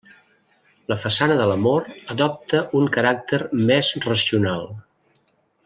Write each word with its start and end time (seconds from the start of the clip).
La 0.91 0.95
façana 1.03 1.35
de 1.41 1.45
l'Amor 1.51 1.85
adopta 2.15 2.63
un 2.81 2.89
caràcter 2.97 3.41
més 3.69 3.93
racional. 4.09 4.69